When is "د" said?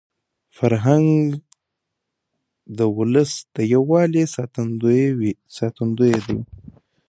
2.77-2.79, 3.55-3.57